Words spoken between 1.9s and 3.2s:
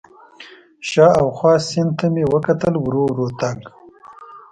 ته مې وکتل، ورو